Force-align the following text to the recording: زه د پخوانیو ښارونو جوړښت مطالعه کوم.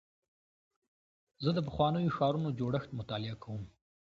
زه 1.43 1.49
د 1.53 1.59
پخوانیو 1.67 2.15
ښارونو 2.17 2.49
جوړښت 2.59 2.89
مطالعه 2.99 3.35
کوم. 3.43 3.61